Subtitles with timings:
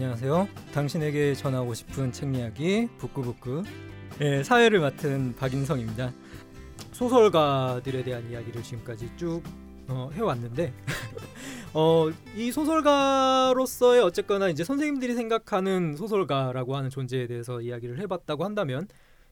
[0.00, 0.48] 안녕하세요.
[0.72, 3.64] 당신에게 전하고 싶은 책 이야기 북구북구
[4.18, 6.14] 네, 사회를 맡은 박인성입니다.
[6.92, 9.42] 소설가들에 대한 이야기를 지금까지 쭉
[9.88, 10.72] 어, 해왔는데
[11.74, 18.88] 어, 이 소설가로서의 어쨌거나 이제 선생님들이 생각하는 소설가라고 하는 존재에 대해서 이야기를 해봤다고 한다면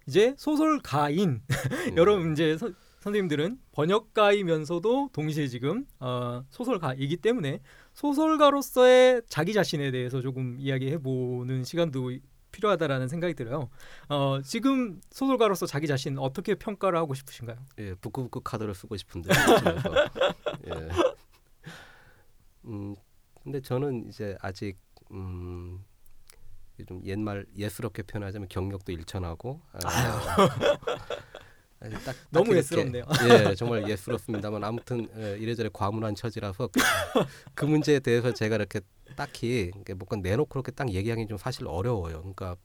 [0.07, 1.97] 이제 소설가인 음.
[1.97, 7.61] 여러분 이제 서, 선생님들은 번역가이면서도 동시에 지금 어, 소설가이기 때문에
[7.99, 12.13] 소설가로서의 자기 자신에 대해서 조금 이야기해 보는 시간도
[12.53, 13.71] 필요하다라는 생각이 들어요.
[14.09, 17.57] 어, 지금 소설가로서 자기 자신 어떻게 평가를 하고 싶으신가요?
[17.79, 19.31] 예, 부끄부끄 카드를 쓰고 싶은데.
[20.69, 20.89] 예.
[22.67, 22.95] 음,
[23.43, 24.79] 근데 저는 이제 아직
[25.11, 25.85] 음,
[26.87, 29.79] 좀 옛말 예스럽게 표현하자면 경력도 일천하고 아,
[32.05, 33.05] 딱, 너무 예스럽네요.
[33.29, 36.81] 예, 정말 예스럽습니다만 아무튼 예, 이래저래 과문한 처지라서 그,
[37.55, 38.81] 그 문제에 대해서 제가 이렇게
[39.17, 42.19] 딱히 뭔가 내놓고 그렇게 딱 얘기하기 좀 사실 어려워요.
[42.19, 42.57] 그러니까,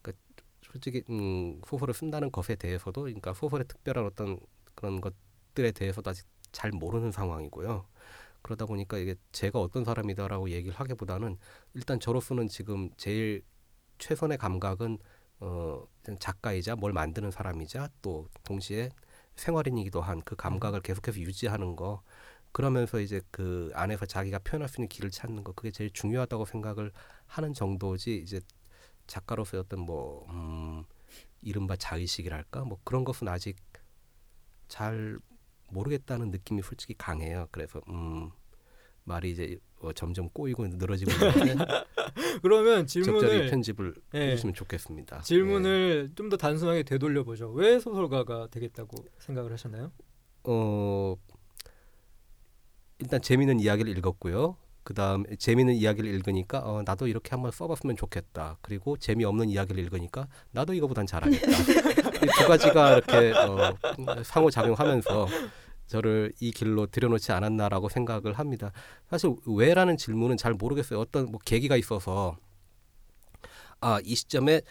[0.00, 0.22] 그러니까
[0.62, 4.38] 솔직히 음, 소설을 쓴다는 것에 대해서도 그러니까 소설의 특별한 어떤
[4.74, 7.86] 그런 것들에 대해서도 아직 잘 모르는 상황이고요.
[8.42, 11.38] 그러다 보니까 이게 제가 어떤 사람이다라고 얘기를 하기보다는
[11.74, 13.42] 일단 저로서는 지금 제일
[13.98, 14.98] 최선의 감각은
[15.44, 15.86] 어
[16.20, 18.90] 작가이자 뭘 만드는 사람이자 또 동시에
[19.36, 22.02] 생활인이기도 한 그 감각을 계속해서 유지하는 거.
[22.52, 25.52] 그러면서 이제 그 안에서 자기가 표현할 수 있는 길을 찾는 거.
[25.52, 26.92] 그게 제일 중요하다고 생각을
[27.26, 28.40] 하는 정도지 이제
[29.08, 30.84] 작가로서의 어떤 뭐 음,
[31.42, 32.64] 이른바 자의식이랄까?
[32.64, 33.56] 뭐 그런 것은 아직
[34.68, 35.18] 잘
[35.70, 37.48] 모르겠다는 느낌이 솔직히 강해요.
[37.50, 38.30] 그래서 음
[39.04, 41.64] 말이 이제 어, 점점 꼬이고 늘어지고 있는데
[42.42, 44.30] 그러면 질문을 편집을 네.
[44.30, 45.22] 해주시면 좋겠습니다.
[45.22, 46.14] 질문을 네.
[46.14, 47.50] 좀더 단순하게 되돌려 보죠.
[47.50, 49.92] 왜 소설가가 되겠다고 생각을 하셨나요?
[50.44, 51.16] 어
[52.98, 54.56] 일단 재미있는 이야기를 읽었고요.
[54.84, 58.58] 그다음 재미있는 이야기를 읽으니까 어, 나도 이렇게 한번 써봤으면 좋겠다.
[58.60, 61.46] 그리고 재미없는 이야기를 읽으니까 나도 이거보단 잘하겠다.
[62.38, 63.74] 두 가지가 이렇게 어,
[64.22, 65.26] 상호작용하면서
[65.86, 68.72] 저를 이 길로 들여놓지 않았나라고 생각을 합니다.
[69.08, 70.98] 사실 왜라는 질문은 잘 모르겠어요.
[71.00, 72.36] 어떤 뭐 계기가 있어서
[73.80, 74.62] 아 이 시점에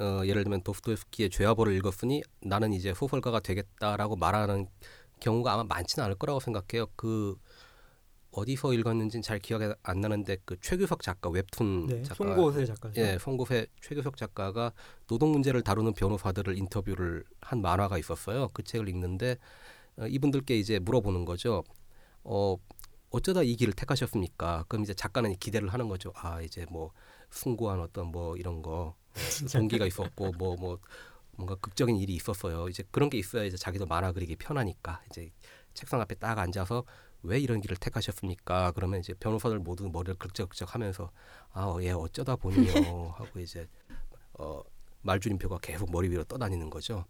[0.00, 4.66] 어, 예를 들면 도스토옙스키의 죄와벌을 읽었으니 나는 이제 소설가가 되겠다라고 말하는
[5.20, 6.86] 경우가 아마 많지는 않을 거라고 생각해요.
[6.96, 7.36] 그
[8.32, 13.18] 어디서 읽었는지는 잘 기억이 안 나는데 그 최규석 작가 웹툰 네, 작가 송고세 작가 예
[13.18, 14.72] 송고세 최규석 작가가
[15.06, 19.36] 노동 문제를 다루는 변호사들을 인터뷰를 한 만화가 있었어요 그 책을 읽는데
[19.96, 21.64] 어, 이분들께 이제 물어보는 거죠.
[22.24, 22.56] 어
[23.10, 24.64] 어쩌다 이 길을 택하셨습니까?
[24.68, 26.12] 그럼 이제 작가는 기대를 하는 거죠.
[26.16, 26.92] 아 이제 뭐
[27.30, 28.96] 숭고한 어떤 뭐 이런 거
[29.52, 30.78] 동기가 있었고 뭐뭐 뭐
[31.36, 32.68] 뭔가 극적인 일이 있었어요.
[32.68, 35.30] 이제 그런 게 있어야 이제 자기도 만화 그리기 편하니까 이제
[35.74, 36.84] 책상 앞에 딱 앉아서
[37.22, 38.72] 왜 이런 길을 택하셨습니까?
[38.72, 41.10] 그러면 이제 변호사들 모두 머리를 긁적긁적하면서
[41.52, 42.72] 아, 예, 어쩌다 보니요
[43.16, 43.68] 하고 이제
[44.34, 44.62] 어,
[45.02, 47.04] 말줄임표가 계속 머리 위로 떠다니는 거죠.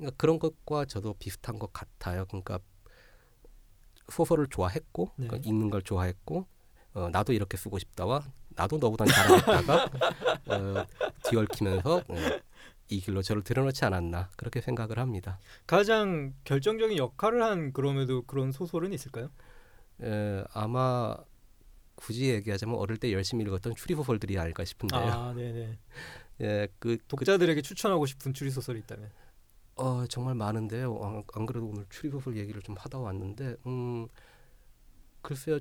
[0.00, 2.24] 그러니까 그런 것과 저도 비슷한 것 같아요.
[2.26, 2.58] 그러니까
[4.08, 5.26] 소설을 좋아했고 네.
[5.28, 6.46] 그러니까 읽는 걸 좋아했고
[6.94, 9.84] 어, 나도 이렇게 쓰고 싶다와 나도 너보다 잘하겠다가
[10.48, 10.86] 어,
[11.24, 12.16] 뒤얽히면서 어,
[12.88, 15.38] 이 길로 저를 들여놓지 않았나 그렇게 생각을 합니다.
[15.66, 19.30] 가장 결정적인 역할을 한 그럼에도 그런 소설은 있을까요?
[20.02, 21.14] 에, 아마
[21.94, 25.00] 굳이 얘기하자면 어릴 때 열심히 읽었던 추리 소설들이 아닐까 싶은데요.
[25.00, 25.78] 아, 네네.
[26.40, 29.10] 예, 그 독자들에게 그, 추천하고 싶은 추리 소설이 있다면?
[29.80, 30.98] 어, 정말 많은데요.
[31.02, 34.06] 안, 안 그래도 오늘 추리 소설 얘기를 좀 하다 왔는데, 음,
[35.22, 35.58] 글쎄요.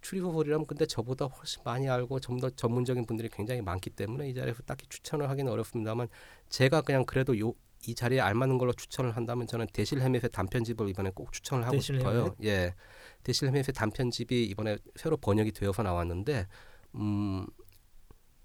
[0.00, 4.62] 추리소설이라면 근데 저보다 훨씬 많이 알고 좀 더 전문적인 분들이 굉장히 많기 때문에 이 자리에서
[4.62, 6.08] 딱히 추천을 하기는 어렵습니다만
[6.48, 7.54] 제가 그냥 그래도 요
[7.86, 12.34] 이 자리에 알맞는 걸로 추천을 한다면 저는 대실 헤멧의 단편집을 이번에 꼭 추천을 하고 싶어요.
[12.42, 12.74] 예,
[13.22, 16.48] 대실 헤멧의 단편집이 이번에 새로 번역이 되어서 나왔는데
[16.96, 17.46] 음,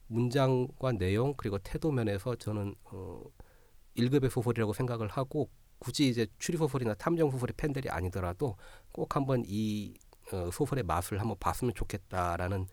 [0.07, 3.23] 문장과 내용 그리고 태도 면에서 저는 어,
[3.97, 8.55] 1급의 소설이라고 생각을 하고 굳이 이제 추리 소설이나 탐정 소설의 팬들이 아니더라도
[8.91, 9.93] 꼭 한번 이
[10.31, 12.67] 어, 소설의 맛을 한번 봤으면 좋겠다라는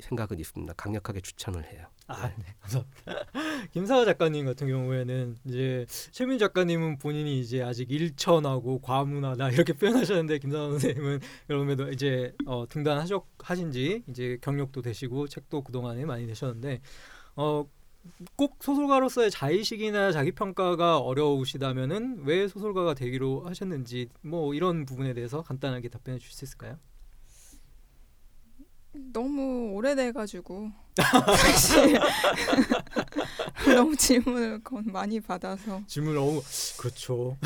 [0.00, 0.72] 생각은 있습니다.
[0.74, 1.86] 강력하게 추천을 해요.
[2.06, 3.02] 아, 네, 감사합니다.
[3.72, 10.70] 김사화 작가님 같은 경우에는 이제 최민 작가님은 본인이 이제 아직 일천하고 과문하다 이렇게 표현하셨는데 김사화
[10.70, 16.80] 선생님은 그럼에도 이제 어, 등단하셨 하신지 이제 경력도 되시고 책도 그 동안에 많이 내셨는데
[17.36, 17.66] 어,
[18.36, 25.88] 꼭 소설가로서의 자의식이나 자기 평가가 어려우시다면은 왜 소설가가 되기로 하셨는지 뭐 이런 부분에 대해서 간단하게
[25.88, 26.78] 답변해 주실 수 있을까요?
[29.12, 30.70] 너무 오래돼가지고
[31.36, 31.98] 사실
[33.74, 36.42] 너무 질문을 많이 받아서 질문 너무
[36.78, 37.36] 그렇죠.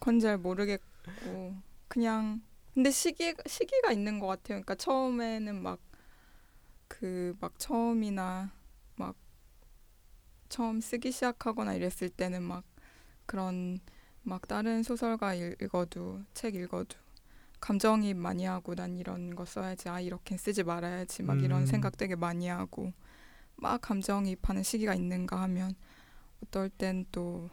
[0.00, 1.54] 건잘 모르겠고
[1.88, 2.42] 그냥
[2.74, 4.62] 근데 시기 시기가 있는 것 같아요.
[4.62, 5.78] 그러니까 처음에는 막
[6.88, 8.59] 그막 처음이나 막
[10.50, 12.64] 처음 쓰기 시작하거나 이랬을 때는 막
[13.26, 13.80] 그런
[14.22, 16.98] 막 다른 소설가 읽- 읽어도 책 읽어도
[17.60, 21.44] 감정이입 많이 하고 난 이런 거 써야지 아 이렇게 쓰지 말아야지 막 음.
[21.44, 22.92] 이런 생각 되게 많이 하고
[23.56, 25.74] 막 감정이입하는 시기가 있는가 하면
[26.42, 27.50] 어떨 땐 또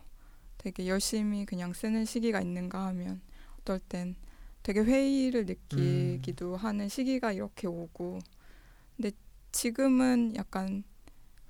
[0.58, 3.22] 되게 열심히 그냥 쓰는 시기가 있는가 하면
[3.62, 4.16] 어떨 땐
[4.64, 8.20] 되게 회의를 느끼기도 하는 시기가 이렇게 오고
[8.96, 9.12] 근데
[9.52, 10.84] 지금은 약간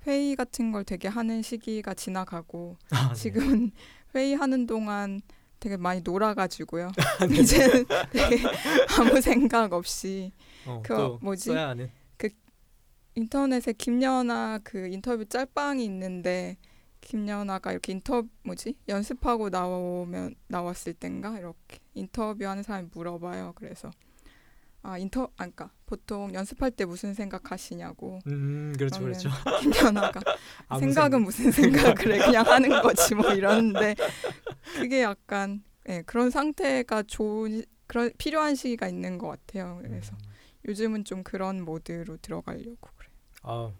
[0.06, 3.14] 회의 같은 걸 되게 하는 시기가 지나가고 아, 네.
[3.14, 3.72] 지금은
[4.14, 5.20] 회의하는 동안
[5.60, 6.92] 되게 많이 놀아가지고요.
[7.32, 8.42] 이제는 되게
[8.98, 10.32] 아무 생각 없이
[10.66, 11.50] 어, 그또 뭐지?
[11.50, 11.90] 하는.
[13.18, 16.56] 인터넷에 김연아 그 인터뷰 짤방이 있는데
[17.00, 23.54] 김연아가 이렇게 인터뷰 뭐지 연습하고 나오면 나왔을 땐가 이렇게 인터뷰하는 사람이 물어봐요.
[23.56, 23.90] 그래서
[24.82, 29.28] 아 인터 아 그러니까 보통 연습할 때 무슨 생각하시냐고 음, 그렇죠, 그렇죠.
[29.60, 30.20] 김연아가
[30.78, 33.94] 생각은 생각- 무슨 생각을 해 그냥 하는 거지 뭐 이러는데
[34.76, 39.80] 그게 약간 예, 그런 상태가 좋은 그런 필요한 시기가 있는 것 같아요.
[39.82, 40.32] 그래서 음.
[40.68, 43.08] 요즘은 좀 그런 모드로 들어가려고 그래.
[43.42, 43.72] 아,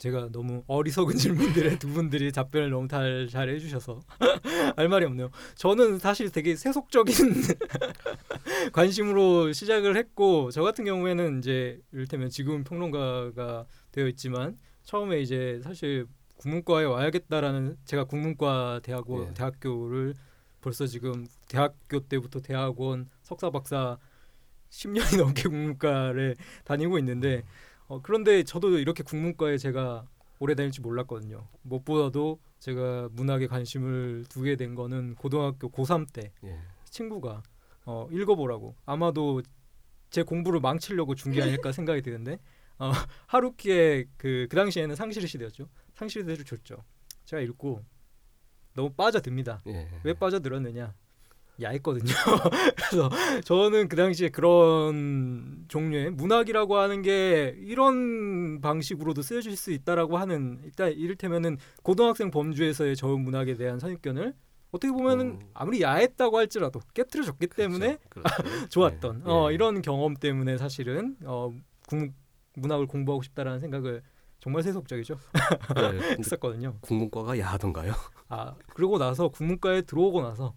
[0.00, 4.00] 제가 너무 어리석은 질문들에 두 분들이 답변을 너무 잘, 잘 해주셔서
[4.76, 5.30] 할 말이 없네요.
[5.56, 7.14] 저는 사실 되게 세속적인
[8.72, 16.06] 관심으로 시작을 했고 저 같은 경우에는 이제 이를테면 지금 평론가가 되어 있지만 처음에 이제 사실
[16.38, 19.34] 국문과에 와야겠다라는 제가 국문과 대학원 예.
[19.34, 20.14] 대학교를
[20.62, 23.98] 벌써 지금 대학교 때부터 대학원 석사 박사
[24.70, 27.42] 10년이 넘게 국문과를 다니고 있는데
[27.90, 30.06] 어, 그런데 저도 이렇게 국문과에 제가
[30.38, 31.48] 오래 다닐 줄 몰랐거든요.
[31.62, 36.56] 무엇보다도 제가 문학에 관심을 두게 된 거는 고등학교 고3 때 예.
[36.84, 37.42] 친구가
[37.86, 39.42] 어, 읽어보라고 아마도
[40.10, 42.38] 제 공부를 망치려고 준 게 아닐까 생각이 드는데
[42.78, 42.92] 어,
[43.26, 45.68] 하루키의 그, 그 당시에는 상실 시대였죠.
[45.94, 46.84] 상실 시대를 줬죠.
[47.24, 47.84] 제가 읽고
[48.74, 49.62] 너무 빠져듭니다.
[49.66, 49.88] 예.
[50.04, 50.94] 왜 빠져들었느냐?
[51.62, 52.12] 야했거든요.
[52.90, 53.10] 그래서
[53.44, 60.92] 저는 그 당시에 그런 종류의 문학이라고 하는 게 이런 방식으로도 쓰여질 수 있다라고 하는 일단
[60.92, 64.34] 이를테면은 고등학생 범주에서의 저 문학에 대한 선입견을
[64.72, 65.50] 어떻게 보면은 음.
[65.52, 68.42] 아무리 야했다고 할지라도 깨트려졌기 때문에 그렇죠.
[68.42, 68.68] 그렇죠.
[68.70, 69.30] 좋았던 예.
[69.30, 69.54] 어, 예.
[69.54, 71.52] 이런 경험 때문에 사실은 어,
[71.88, 72.12] 국,
[72.54, 74.02] 문학을 공부하고 싶다라는 생각을
[74.38, 75.74] 정말 세속적이죠 예.
[75.74, 76.76] 근데 했었거든요.
[76.80, 77.92] 국문과가 야하던가요?
[78.28, 80.54] 아 그러고 나서 국문과에 들어오고 나서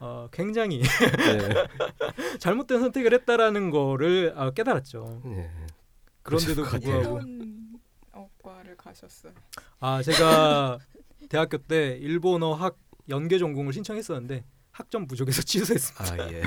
[0.00, 0.86] 어, 굉장히 예.
[2.38, 5.22] 잘못된 선택을 했다라는 거를 아, 깨달았죠.
[5.26, 5.50] 예.
[6.22, 6.80] 그런데도 같아요.
[6.80, 7.80] 불구하고 어떤
[8.12, 9.32] 어과를 가셨어요?
[9.80, 10.78] 아 제가
[11.28, 12.76] 대학교 때 일본어 학
[13.08, 16.22] 연계 전공을 신청했었는데 학점 부족해서 취소했습니다.
[16.22, 16.42] 아 예.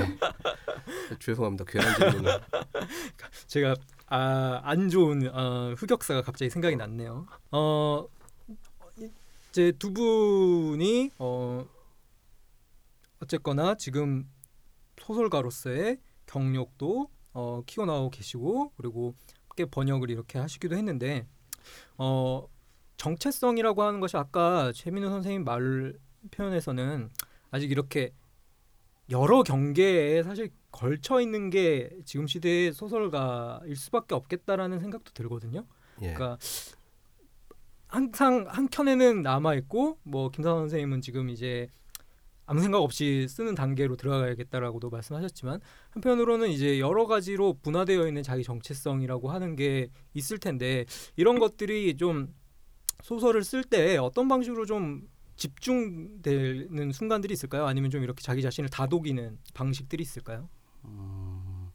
[1.19, 1.65] 죄송합니다.
[1.65, 2.39] 괜한 질문을.
[3.47, 3.75] 제가
[4.07, 7.27] 아, 안 좋은 어, 흑역사가 갑자기 생각이 났네요.
[7.51, 8.07] 어
[9.49, 11.65] 이제 두 분이 어
[13.21, 14.27] 어쨌거나 지금
[14.99, 19.15] 소설가로서의 경력도 어, 키워나오고 계시고 그리고
[19.49, 21.27] 함께 번역을 이렇게 하시기도 했는데
[21.97, 22.47] 어
[22.97, 25.93] 정체성이라고 하는 것이 아까 최민우 선생님 말
[26.31, 27.09] 표현에서는
[27.51, 28.13] 아직 이렇게
[29.09, 35.65] 여러 경계에 사실 걸쳐 있는 게 지금 시대의 소설가일 수밖에 없겠다라는 생각도 들거든요.
[36.01, 36.13] 예.
[36.13, 36.37] 그러니까
[37.87, 41.67] 항상 한 켠에는 남아 있고 뭐 김상 선생님은 지금 이제
[42.51, 49.31] 아무 생각 없이 쓰는 단계로 들어가야겠다라고도 말씀하셨지만 한편으로는 이제 여러 가지로 분화되어 있는 자기 정체성이라고
[49.31, 50.83] 하는 게 있을 텐데
[51.15, 52.35] 이런 것들이 좀
[53.03, 57.67] 소설을 쓸 때 어떤 방식으로 좀 집중되는 순간들이 있을까요?
[57.67, 60.49] 아니면 좀 이렇게 자기 자신을 다독이는 방식들이 있을까요?
[60.83, 61.69] 음,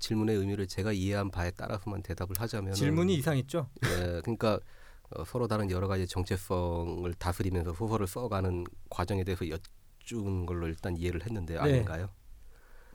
[0.00, 3.70] 질문의 의미를 제가 이해한 바에 따라 서만 대답을 하자면 질문이 이상했죠.
[3.84, 4.58] 예, 그러니까
[5.10, 11.24] 어, 서로 다른 여러 가지 정체성을 다스리면서 소설을 써가는 과정에 대해서 여쭈는 걸로 일단 이해를
[11.24, 11.60] 했는데 네.
[11.60, 12.10] 아닌가요?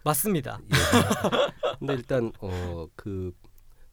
[0.03, 0.59] 맞습니다.
[0.63, 1.77] 예.
[1.79, 3.33] 근데 일단 어, 그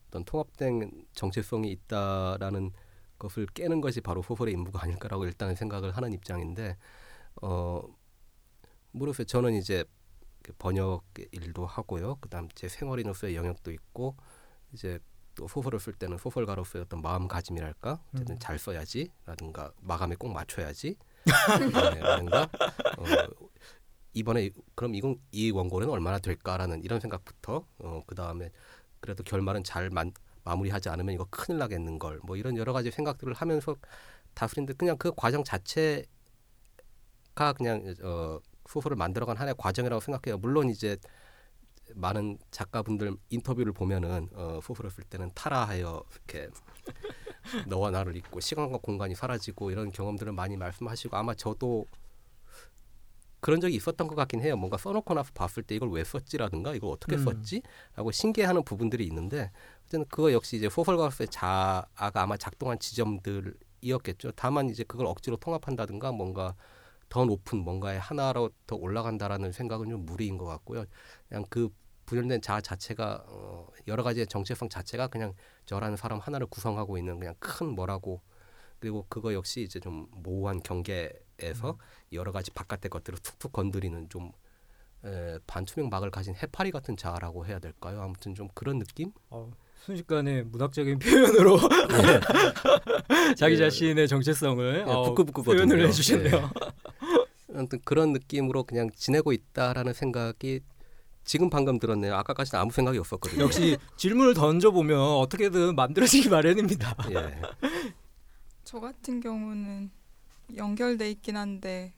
[0.07, 2.71] 어떤 통합된 정체성이 있다라는
[3.17, 6.77] 것을 깨는 것이 바로 소설의 임무가 아닐까라고 일단은 생각을 하는 입장인데
[7.41, 7.81] 어
[8.91, 9.83] 무릇에 저는 이제
[10.43, 12.17] 그 번역 일도 하고요.
[12.17, 14.15] 그다음 제 생활인으로서의 영역도 있고
[14.71, 14.99] 이제
[15.35, 18.39] 또 소설을 쓸 때는 소설가로서의 어떤 마음가짐이랄까 어쨌든 음.
[18.39, 22.43] 잘 써야지라든가 마감에 꼭 맞춰야지 네, 라든가
[22.97, 23.03] 어,
[24.13, 28.51] 이번에 그럼 이건 이 원고는 얼마나 될까라는 이런 생각부터 어, 그 다음에
[28.99, 30.11] 그래도 결말은 잘 만,
[30.43, 33.75] 마무리하지 않으면 이거 큰일 나겠는 걸 뭐 이런 여러 가지 생각들을 하면서
[34.35, 36.07] 다스린데 그냥 그 과정 자체가
[37.57, 40.37] 그냥 어, 소설을 만들어간 하나의 과정이라고 생각해요.
[40.37, 40.97] 물론 이제
[41.95, 46.49] 많은 작가분들 인터뷰를 보면은 어, 쓸 때는 타라하여 이렇게
[47.67, 51.85] 너와 나를 잊고 시간과 공간이 사라지고 이런 경험들을 많이 말씀하시고 아마 저도
[53.43, 54.55] 그런 적이 있었던 것 같긴 해요.
[54.55, 57.25] 뭔가 써놓고 나서 봤을 때 이걸 왜 썼지라든가 이걸 어떻게 음.
[57.25, 64.31] 썼지라고 신기해하는 부분들이 있는데 어쨌든 그거 역시 이제 소설가로서의 자아가 아마 작동한 지점들이었겠죠.
[64.37, 66.55] 다만 이제 그걸 억지로 통합한다든가 뭔가
[67.09, 70.85] 더 높은 뭔가의 하나로 더 올라간다라는 생각은 좀 무리인 것 같고요.
[71.27, 71.69] 그냥 그
[72.05, 75.33] 분열된 자아 자체가 어, 여러 가지의 정체성 자체가 그냥
[75.65, 78.21] 저라는 사람 하나를 구성하고 있는 그냥 큰 뭐라고
[78.79, 81.77] 그리고 그거 역시 이제 좀 모호한 경계에서
[82.11, 84.31] 여러 가지 바깥의 것들을 툭툭 건드리는 좀
[85.05, 88.01] 에, 반투명 막을 가진 해파리 같은 자아라고 해야 될까요?
[88.01, 89.11] 아무튼 좀 그런 느낌?
[89.29, 89.51] 어,
[89.85, 91.57] 순식간에 문학적인 표현으로
[93.37, 93.57] 자기 예.
[93.57, 95.65] 자신의 정체성을 예, 어, 부끄부끄거든요.
[95.65, 96.49] 표현을 해주셨네요.
[97.55, 100.61] 아무튼 그런 느낌으로 그냥 지내고 있다라는 생각이
[101.23, 102.15] 지금 방금 들었네요.
[102.15, 103.43] 아까까지는 아무 생각이 없었거든요.
[103.43, 106.95] 역시 질문을 던져보면 어떻게든 만들어지기 마련입니다.
[107.11, 107.41] 예.
[108.63, 109.91] 저 같은 경우는
[110.55, 111.93] 연결돼 있긴 한데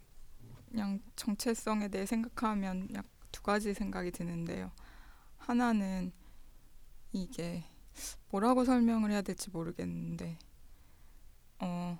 [0.69, 3.05] 그냥 정체성에 대해 생각하면 약
[3.35, 4.71] 두 가지 생각이 드는데요.
[5.37, 6.13] 하나는
[7.11, 7.65] 이게
[8.29, 10.39] 뭐라고 설명을 해야 될지 모르겠는데
[11.59, 11.99] 어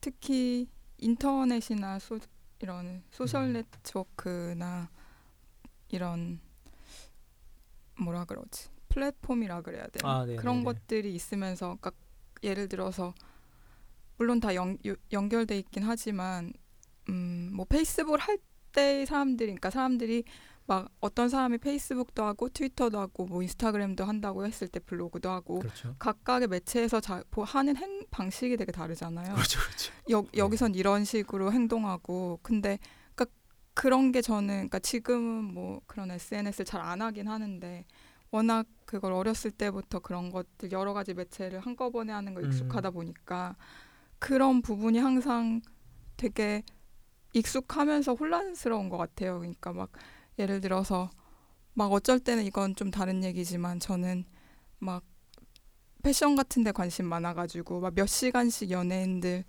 [0.00, 2.18] 특히 인터넷이나 소,
[2.60, 3.52] 이런 소셜 음.
[3.52, 4.88] 네트워크나
[5.92, 6.40] 이런
[7.98, 10.64] 뭐라 그러지 플랫폼이라 그래야 되나 아, 네, 그런 네, 네.
[10.64, 11.92] 것들이 있으면서 그러니까
[12.42, 13.14] 예를 들어서
[14.16, 16.52] 물론 다 연, 요- 연결돼 있긴 하지만
[17.08, 18.38] 음, 뭐 페이스북을 할
[18.72, 20.22] 때 사람들이 그러니까 사람들이
[20.66, 25.96] 막 어떤 사람이 페이스북도 하고 트위터도 하고 뭐 인스타그램도 한다고 했을 때 블로그도 하고 그렇죠.
[25.98, 29.34] 각각의 매체에서 자, 보- 하는 행 방식이 되게 다르잖아요.
[29.34, 29.92] 그렇죠, 그렇죠.
[30.12, 32.78] 여, 여기선 이런 식으로 행동하고 근데
[33.74, 37.84] 그런 게 저는 그러니까 지금은 뭐 그런 SNS를 잘 안 하긴 하는데
[38.30, 42.46] 워낙 그걸 어렸을 때부터 그런 것들 여러 가지 매체를 한꺼번에 하는 거 음.
[42.46, 43.56] 익숙하다 보니까
[44.18, 45.60] 그런 부분이 항상
[46.16, 46.62] 되게
[47.32, 49.38] 익숙하면서 혼란스러운 것 같아요.
[49.38, 49.90] 그러니까 막
[50.38, 51.10] 예를 들어서
[51.74, 54.24] 막 어쩔 때는 이건 좀 다른 얘기지만 저는
[54.78, 55.04] 막
[56.02, 59.44] 패션 같은 데 관심 많아가지고 막 몇 시간씩 연예인들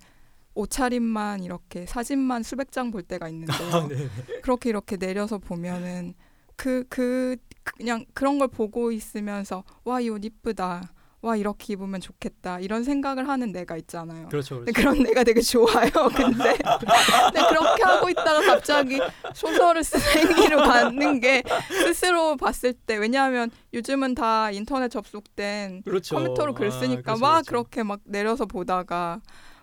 [0.54, 3.68] 옷차림만 이렇게 사진만 수백 장 볼 때가 있는데요.
[3.72, 4.08] 아, 네.
[4.42, 6.14] 그렇게 이렇게 내려서 보면은
[6.56, 10.92] 그, 그, 그냥 그런 걸 보고 있으면서 와, 이 옷 이쁘다.
[11.22, 12.58] 와, 이렇게 입으면 좋겠다.
[12.58, 14.28] 이런 생각을 하는 내가 있잖아요.
[14.28, 14.72] 그렇죠, 그렇죠.
[14.74, 15.88] 그런 내가 되게 좋아요.
[16.16, 19.00] 근데, 근데 그렇게 하고 있다가 갑자기
[19.32, 20.04] 소설을 쓰는
[20.36, 21.44] 행위로 가는 게
[21.86, 26.16] 스스로 봤을 때 왜냐하면 요즘은 다 인터넷 접속된 그렇죠.
[26.16, 27.48] 컴퓨터로 글 아, 쓰니까 그렇죠, 막 그렇죠.
[27.50, 29.20] 그렇게 막 내려서 보다가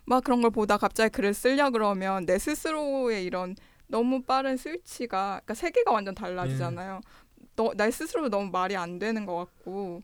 [0.10, 5.54] 막 그런 걸 보다 갑자기 글을 쓰려 그러면 내 스스로의 이런 너무 빠른 스위치가 그러니까
[5.54, 7.00] 세계가 완전 달라지잖아요.
[7.04, 7.46] 예.
[7.56, 10.02] 너, 나 스스로도 너무 말이 안 되는 것 같고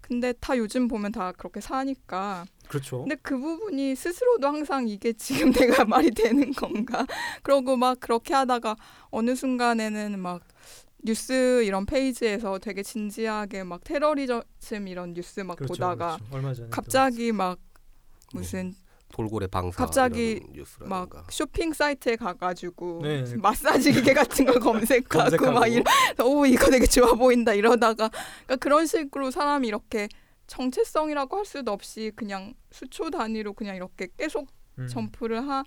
[0.00, 3.02] 근데 다 요즘 보면 다 그렇게 사니까 그렇죠.
[3.02, 7.06] 근데 그 부분이 스스로도 항상 이게 지금 내가 말이 되는 건가
[7.44, 8.74] 그러고 막 그렇게 하다가
[9.10, 10.42] 어느 순간에는 막
[11.04, 16.68] 뉴스 이런 페이지에서 되게 진지하게 막 테러리즘 이런 뉴스 막 그렇죠, 보다가 그렇죠.
[16.70, 17.60] 갑자기 막
[18.32, 18.74] 무슨
[19.14, 20.66] 돌고래 방사 갑자기 이런.
[20.88, 23.20] 막 쇼핑 사이트에 가가지고 네.
[23.20, 25.06] 무슨 마사지 기계 같은 걸 검색하고,
[25.38, 25.52] 검색하고.
[25.52, 25.84] 막 이러,
[26.26, 30.08] 오 이거 되게 좋아 보인다 이러다가 그러니까 그런 식으로 사람이 이렇게
[30.48, 34.48] 정체성이라고 할 수도 없이 그냥 수초 단위로 그냥 이렇게 계속
[34.80, 34.88] 음.
[34.88, 35.62] 점프를 하,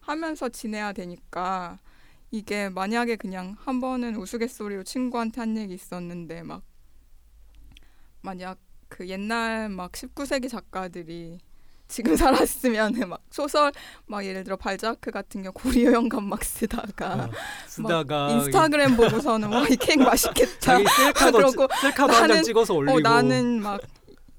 [0.00, 1.80] 하면서 지내야 되니까
[2.30, 6.62] 이게 만약에 그냥 한 번은 우스갯소리로 친구한테 한 얘기 있었는데 막
[8.22, 8.58] 만약
[8.88, 11.40] 그 옛날 막 19세기 작가들이
[11.88, 13.72] 지금 살았으면은 막 소설
[14.06, 17.30] 막 예를 들어 발자크 같은 경우 고리어 영감 막 쓰다가 어,
[17.66, 20.78] 쓰다가 인스타그램 보고서는 와이 케이크 맛있겠다.
[21.32, 22.96] 그러고 셀카도 나는- 찍어서 올리고.
[22.96, 23.80] 어 나는 막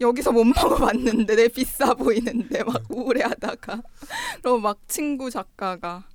[0.01, 3.81] 여기서 못 먹어봤는데 내 비싸 보이는데 막 우울해하다가.
[4.41, 6.03] 그리고 막 친구 작가가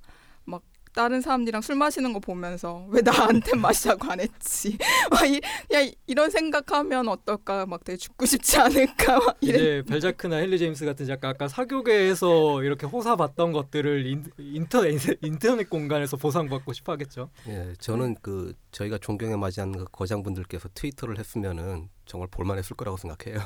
[0.93, 4.77] 다른 사람들이랑 술 마시는 거 보면서 왜 나한테 마시자고 안 했지
[5.09, 5.39] 막 이,
[5.73, 11.05] 야, 이런 생각하면 어떨까 막 되게 죽고 싶지 않을까 막 이제 벨자크나 헨리 제임스 같은
[11.05, 17.29] 작가 아까 사교계에서 이렇게 호사봤던 것들을 인, 인터넷 인터넷 공간에서 보상받고 싶어하겠죠.
[17.47, 23.39] 예, 저는 그 저희가 존경에 맞이하는 그 거장분들께서 트위터를 했으면은 정말 볼만했을 거라고 생각해요.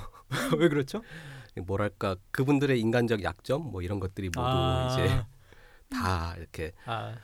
[0.57, 1.03] 왜 그렇죠?
[1.63, 4.49] 뭐랄까 그분들의 인간적 약점 뭐 이런 것들이 모두
[4.91, 5.23] 이제
[5.89, 7.15] 다 이렇게 아,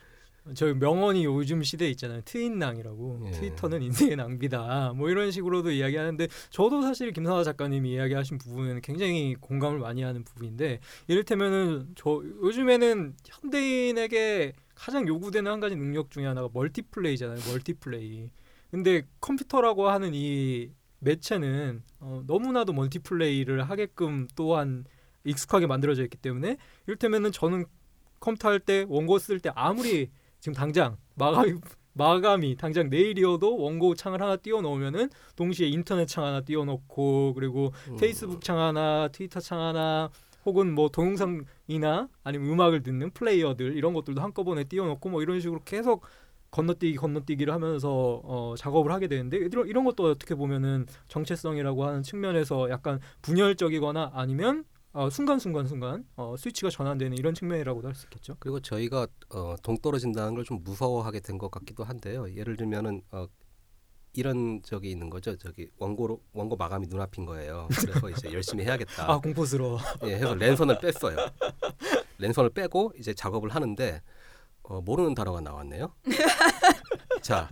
[0.56, 2.22] 저 명언이 요즘 시대에 있잖아요.
[2.26, 3.24] 트인낭이라고.
[3.28, 3.32] 예.
[3.32, 4.94] 트위터는 인생의 낭비다.
[4.96, 10.80] 뭐 이런 식으로도 이야기하는데 저도 사실 김사과 작가님이 이야기하신 부분에는 굉장히 공감을 많이 하는 부분인데
[11.08, 17.40] 이를테면은 저 요즘에는 현대인에게 가장 요구되는 한 가지 능력 중에 하나가 멀티플레이잖아요.
[17.48, 18.30] 멀티플레이.
[18.72, 24.86] 근데 컴퓨터라고 하는 이 매체는 어, 너무나도 멀티플레이를 하게끔 또한
[25.24, 27.66] 익숙하게 만들어져 있기 때문에 이를테면은 저는
[28.20, 30.10] 컴퓨터 할 때 원고 쓸 때 아무리
[30.42, 31.54] 지금 당장 마감이
[31.94, 37.72] 마감이 당장 내일이어도 원고 창을 하나 띄워 놓으면은 동시에 인터넷 창 하나 띄워 놓고 그리고
[37.90, 37.98] 음.
[37.98, 40.10] 페이스북 창 하나 트위터 창 하나
[40.46, 45.62] 혹은 뭐 동영상이나 아니면 음악을 듣는 플레이어들 이런 것들도 한꺼번에 띄워 놓고 뭐 이런 식으로
[45.64, 46.04] 계속
[46.50, 52.70] 건너뛰기 건너뛰기를 하면서 어, 작업을 하게 되는데 이런, 이런 것도 어떻게 보면은 정체성이라고 하는 측면에서
[52.70, 58.36] 약간 분열적이거나 아니면 어, 순간순간 순간 어, 스위치가 전환되는 이런 측면이라고도 할 수 있겠죠.
[58.40, 62.26] 그리고 저희가 어, 동떨어진다는 걸 좀 무서워하게 된 것 같기도 한데요.
[62.36, 63.26] 예를 들면은 어,
[64.14, 65.38] 이런 적이 있는 거죠.
[65.38, 67.70] 저기 원고로 원고 마감이 눈앞인 거예요.
[67.80, 69.10] 그래서 이제 열심히 해야겠다.
[69.10, 69.80] 아 공포스러워.
[70.04, 71.16] 예, 해서 랜선을 뺐어요.
[72.18, 74.02] 랜선을 빼고 이제 작업을 하는데
[74.64, 75.96] 어, 모르는 단어가 나왔네요.
[77.22, 77.48] 자,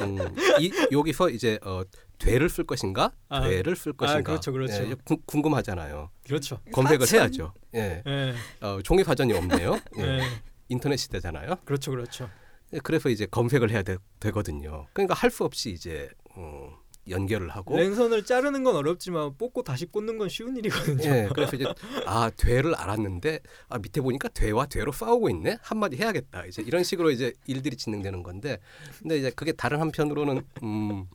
[0.00, 0.18] 음,
[0.60, 1.82] 이, 여기서 이제 어,
[2.18, 4.74] 되를 쓸 것인가, 아, 되를 쓸 것인가, 그렇죠, 그렇죠.
[4.84, 6.10] 예, 구- 궁금하잖아요.
[6.26, 6.60] 그렇죠.
[6.72, 7.20] 검색을 사전.
[7.20, 7.52] 해야죠.
[7.74, 9.78] 예, 예, 어, 종이 사전이 없네요.
[9.98, 10.20] 예, 예,
[10.68, 11.56] 인터넷 시대잖아요.
[11.64, 12.28] 그렇죠, 그렇죠.
[12.72, 13.96] 예, 그래서 이제 검색을 해야 되,
[14.30, 16.76] 거든요 그러니까 할 수 없이 이제 어,
[17.08, 21.04] 연결을 하고 랜선을 자르는 건 어렵지만 뽑고 다시 꽂는 건 쉬운 일이거든요.
[21.04, 21.64] 예, 그래서 이제
[22.06, 27.12] 아 되를 알았는데 아 밑에 보니까 되와 되로 싸우고 있네 한마디 해야겠다 이제 이런 식으로
[27.12, 28.58] 이제 일들이 진행되는 건데
[28.98, 31.06] 근데 이제 그게 다른 한편으로는 음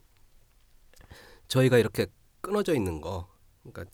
[1.52, 2.08] 저희가 이렇게
[2.40, 3.28] 끊어져 있는 거.
[3.62, 3.86] 그러니까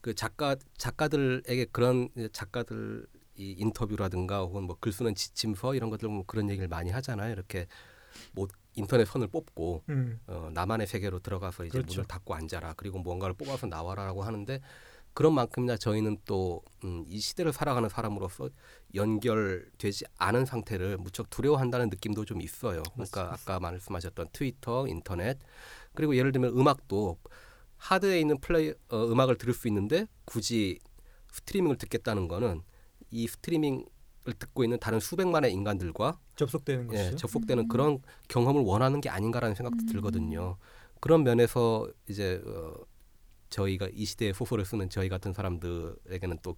[0.00, 6.24] 그 작가 작가들에게 그런 작가들 이 인터뷰라든가 혹은 뭐 글 쓰는 지침서 이런 것들 뭐
[6.26, 7.32] 그런 얘기를 많이 하잖아요.
[7.32, 7.66] 이렇게
[8.32, 11.96] 뭐 인터넷 선을 뽑고 음, 어, 나만의 세계로 들어가서 이제 그렇죠.
[11.96, 12.72] 문을 닫고 앉아라.
[12.78, 14.60] 그리고 뭔가를 뽑아서 나와라라고 하는데
[15.16, 18.50] 그런 만큼이나 저희는 또 음, 이 시대를 살아가는 사람으로서
[18.94, 22.82] 연결되지 않은 상태를 무척 두려워한다는 느낌도 좀 있어요.
[22.92, 23.32] 그러니까 맞습니다.
[23.32, 25.38] 아까 말씀하셨던 트위터, 인터넷
[25.94, 27.16] 그리고 예를 들면 음악도
[27.78, 30.80] 하드에 있는 플레이 어, 음악을 들을 수 있는데 굳이
[31.32, 32.60] 스트리밍을 듣겠다는 거는
[33.10, 33.86] 이 스트리밍을
[34.38, 37.16] 듣고 있는 다른 수백만의 인간들과 접속되는 예, 것이죠.
[37.16, 37.68] 접속되는 음.
[37.68, 39.86] 그런 경험을 원하는 게 아닌가라는 생각도 음.
[39.86, 40.58] 들거든요.
[41.00, 42.74] 그런 면에서 이제 어,
[43.56, 46.56] 저희가 이 시대에 소설을 쓰는 저희 같은 사람들에게는 또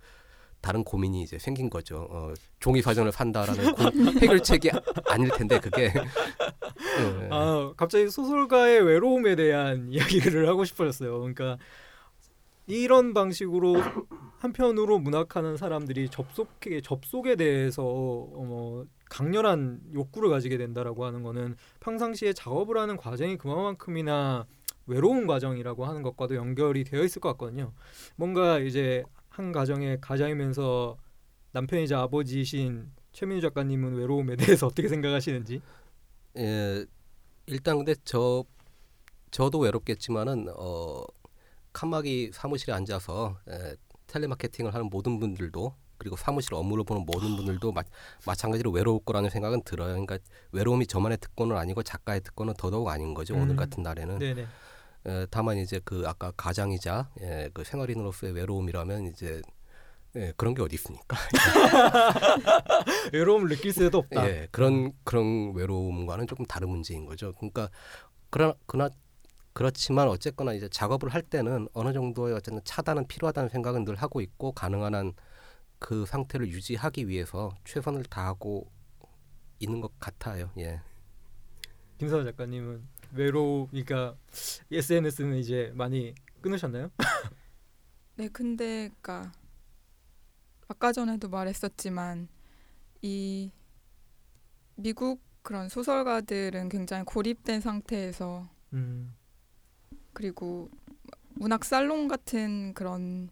[0.60, 2.08] 다른 고민이 이제 생긴 거죠.
[2.10, 3.82] 어, 종이 사전을 산다라는 고-
[4.20, 5.92] 해결책이 아- 아닐 텐데 그게 예.
[7.30, 11.16] 아 갑자기 소설가의 외로움에 대한 이야기를 하고 싶어졌어요.
[11.20, 11.58] 그러니까
[12.66, 13.76] 이런 방식으로
[14.38, 22.32] 한편으로 문학하는 사람들이 접속에 접속에 대해서 어, 뭐 강렬한 욕구를 가지게 된다라고 하는 거는 평상시에
[22.32, 24.44] 작업을 하는 과정이 그만큼이나
[24.88, 27.72] 외로운 과정이라고 하는 것과도 연결이 되어 있을 것 같거든요.
[28.16, 30.96] 뭔가 이제 한 가정의 가장이면서
[31.52, 35.60] 남편이자 아버지이신 최민우 작가님은 외로움에 대해서 어떻게 생각하시는지?
[36.38, 36.86] 예,
[37.46, 38.44] 일단 근데 저
[39.30, 41.04] 저도 외롭겠지만은 어
[41.72, 47.82] 칸막이 사무실에 앉아서 에, 텔레마케팅을 하는 모든 분들도 그리고 사무실 업무를 보는 모든 분들도 마,
[48.24, 49.90] 마찬가지로 외로울 거라는 생각은 들어요.
[49.90, 50.18] 그러니까
[50.52, 53.34] 외로움이 저만의 특권은 아니고 작가의 특권은 더더욱 아닌 거죠.
[53.34, 53.42] 음.
[53.42, 54.18] 오늘 같은 날에는.
[54.18, 54.46] 네네.
[55.06, 59.40] 에, 다만 이제 그 아까 가장이자 예, 그 생활인으로서의 외로움이라면 이제
[60.16, 61.16] 예, 그런 게 어디 있습니까?
[63.12, 64.28] 외로움을 느낄 수도 없다.
[64.28, 67.32] 예, 그런 그런 외로움과는 조금 다른 문제인 거죠.
[67.34, 67.68] 그러니까
[68.30, 68.90] 그러나 그나
[69.52, 74.52] 그렇지만 어쨌거나 이제 작업을 할 때는 어느 정도의 어쨌든 차단은 필요하다는 생각은 늘 하고 있고
[74.52, 75.12] 가능한 한
[75.78, 78.70] 그 상태를 유지하기 위해서 최선을 다하고
[79.60, 80.50] 있는 것 같아요.
[80.58, 80.80] 예.
[81.98, 84.16] 김선호 작가님은 외로움, 그러니까
[84.70, 86.90] SNS는 이제 많이 끊으셨나요?
[88.16, 89.32] 네, 근데 그니까
[90.68, 92.28] 아까 전에도 말했었지만
[93.02, 93.50] 이
[94.74, 99.14] 미국 그런 소설가들은 굉장히 고립된 상태에서 음,
[100.12, 100.68] 그리고
[101.34, 103.30] 문학 살롱 같은 그런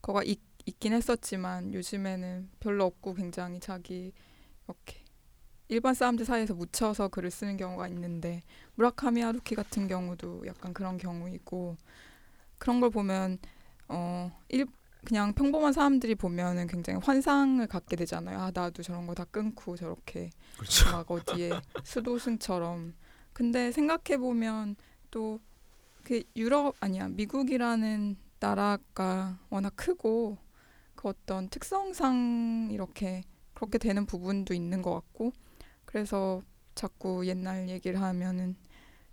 [0.00, 4.12] 거가 있, 있긴 했었지만 요즘에는 별로 없고 굉장히 자기
[4.66, 5.04] 이렇게
[5.68, 8.42] 일반 사람들 사이에서 묻혀서 글을 쓰는 경우가 있는데
[8.76, 11.76] 무라카미 하루키 같은 경우도 약간 그런 경우이고
[12.58, 13.38] 그런 걸 보면
[13.88, 14.66] 어 일,
[15.04, 18.38] 그냥 평범한 사람들이 보면은 굉장히 환상을 갖게 되잖아요.
[18.40, 20.90] 아 나도 저런 거 다 끊고 저렇게 그렇죠.
[20.90, 22.94] 막 어디에 수도승처럼.
[23.32, 24.76] 근데 생각해 보면
[25.10, 25.40] 또
[26.04, 30.38] 그 유럽 아니야 미국이라는 나라가 워낙 크고
[30.94, 33.22] 그 어떤 특성상 이렇게
[33.54, 35.32] 그렇게 되는 부분도 있는 것 같고
[35.88, 36.42] 그래서
[36.74, 38.56] 자꾸 옛날 얘기를 하면은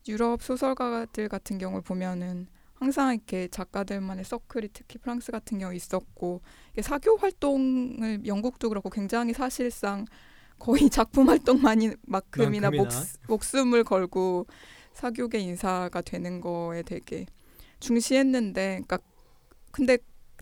[0.09, 6.41] 유럽 소설가들 같은 경우를 보면은 항상 이렇게 작가들만의 서클이 특히 프랑스 같은 경우 있었고
[6.81, 10.05] 사교 활동을 영국도 그렇고 굉장히 사실상
[10.59, 12.69] 거의 작품 활동만큼이나 만큼이나.
[13.29, 14.45] 목숨을 걸고
[14.91, 17.25] 사교계 인사가 되는 거에 되게
[17.79, 18.99] 중시했는데 그러니까
[19.71, 19.97] 근데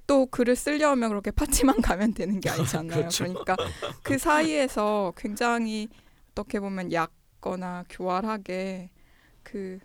[0.07, 2.97] 또 글을 쓰려면 그렇게 파티만 가면 되는 게 아니잖아요.
[2.97, 3.23] 그렇죠.
[3.23, 3.55] 그러니까
[4.01, 5.89] 그 사이에서 굉장히
[6.33, 8.89] 어떻게 보면 얕거나 교활하게
[9.43, 9.79] 그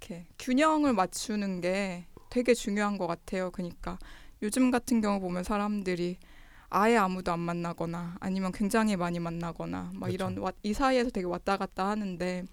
[0.00, 3.50] 이렇게 균형을 맞추는 게 되게 중요한 것 같아요.
[3.50, 3.98] 그러니까
[4.42, 6.18] 요즘 같은 경우 보면 사람들이
[6.70, 10.12] 아예 아무도 안 만나거나 아니면 굉장히 많이 만나거나 막 그렇죠.
[10.14, 12.44] 이런 와- 이 사이에서 되게 왔다 갔다 하는데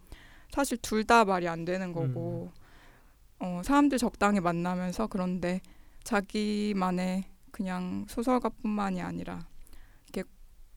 [0.52, 2.52] 사실 둘 다 말이 안 되는 거고
[3.40, 5.62] 어, 사람들 적당히 만나면서 그런데
[6.04, 9.48] 자기만의 그냥 소설가뿐만이 아니라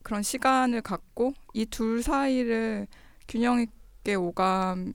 [0.03, 2.87] 그런 시간을 갖고 이 둘 사이를
[3.27, 4.93] 균형 있게 오감는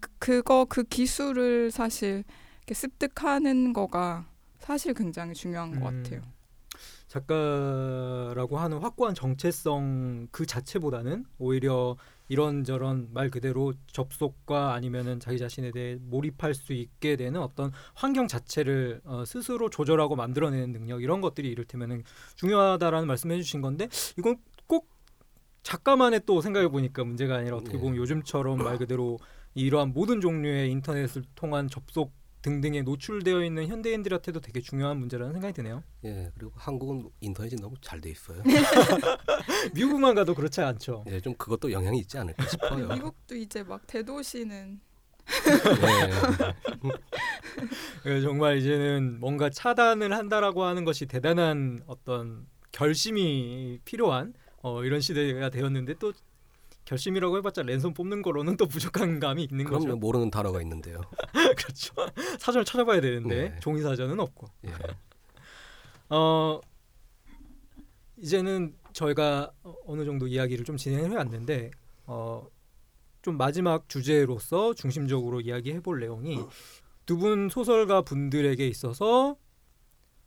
[0.00, 2.24] 그- 그거 그 기술을 사실
[2.60, 4.26] 이렇게 습득하는 거가
[4.58, 6.02] 사실 굉장히 중요한 것 음.
[6.02, 6.22] 같아요.
[7.08, 11.96] 작가라고 하는 확고한 정체성 그 자체보다는 오히려
[12.28, 19.00] 이런저런 말 그대로 접속과 아니면은 자기 자신에 대해 몰입할 수 있게 되는 어떤 환경 자체를
[19.04, 22.02] 어, 스스로 조절하고 만들어내는 능력 이런 것들이 이를테면은
[22.36, 24.36] 중요하다라는 말씀해 주신 건데 이건
[24.66, 24.88] 꼭
[25.62, 27.80] 작가만의 또 생각해 보니까 문제가 아니라 어떻게 네.
[27.80, 29.18] 보면 요즘처럼 말 그대로
[29.54, 32.12] 이러한 모든 종류의 인터넷을 통한 접속
[32.46, 35.82] 등등에 노출되어 있는 현대인들한테도 되게 중요한 문제라는 생각이 드네요.
[36.04, 38.40] 예, 그리고 한국은 인터넷이 너무 잘 돼 있어요.
[39.74, 41.04] 미국만 가도 그렇지 않죠.
[41.08, 42.86] 예, 좀 그것도 영향이 있지 않을까 싶어요.
[42.94, 44.78] 미국도 이제 막 대도시는
[48.06, 55.00] 예, 예, 정말 이제는 뭔가 차단을 한다라고 하는 것이 대단한 어떤 결심이 필요한 어, 이런
[55.00, 56.12] 시대가 되었는데 또
[56.96, 59.96] 결심이라고 해봤자 랜선 뽑는 거로는 또 부족한 감이 있는 그럼요 거죠.
[59.96, 61.00] 모르는 단어가 있는데요.
[61.58, 61.94] 그렇죠.
[62.38, 63.60] 사전을 찾아봐야 되는데 네.
[63.60, 64.46] 종이 사전은 없고.
[64.66, 64.70] 예,
[66.08, 66.60] 어
[68.16, 71.70] 이제는 저희가 어- 어느 정도 이야기를 좀 진행해 왔는데
[72.06, 72.46] 어
[73.22, 76.38] 좀 마지막 주제로서 중심적으로 이야기해 볼 내용이
[77.06, 79.34] 두 분 소설가 분들에게 있어서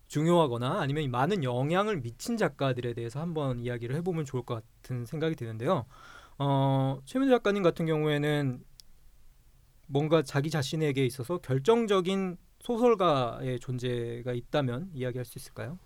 [0.08, 5.86] 중요하거나 아니면 많은 영향을 미친 작가들에 대해서 한번 이야기를 해보면 좋을 것 같은 생각이 드는데요.
[6.42, 8.64] 어, 최민수 작가님 같은 경우에는
[9.88, 15.78] 뭔가 자기 자신에게 있어서 결정적인 소설가의 존재가 있다면 이야기할 수 있을까요?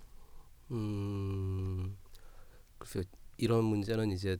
[0.70, 1.96] 음,
[2.78, 3.02] 글쎄요
[3.36, 4.36] 이런 문제는 이제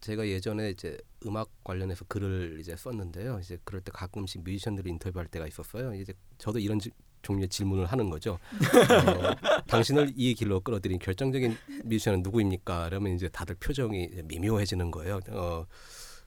[0.00, 0.96] 제가 예전에 이제
[1.26, 3.40] 음악 관련해서 글을 이제 썼는데요.
[3.40, 5.94] 이제 그럴 때 가끔씩 뮤지션들을 인터뷰할 때가 있었어요.
[5.94, 6.92] 이제 저도 이런 지-
[7.26, 8.32] 종류의 질문을 하는 거죠.
[8.34, 8.38] 어,
[9.66, 12.88] 당신을 이 길로 끌어들인 결정적인 뮤지션은 누구입니까?
[12.88, 15.20] 그러면 이제 다들 표정이 미묘해지는 거예요.
[15.30, 15.66] 어,